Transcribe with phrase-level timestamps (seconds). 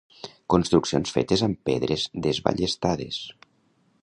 [0.53, 3.23] Construccions fetes amb pedres desballestades.